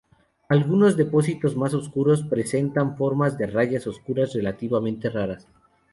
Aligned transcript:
Algunos 0.49 0.97
depósitos 0.97 1.55
más 1.55 1.75
oscuros 1.75 2.23
presentan 2.23 2.97
formas 2.97 3.37
de 3.37 3.45
rayas 3.45 3.85
oscuras 3.85 4.33
relativamente 4.33 5.11
raras. 5.11 5.47